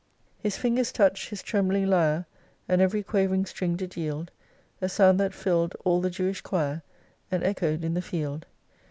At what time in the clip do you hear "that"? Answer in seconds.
5.19-5.31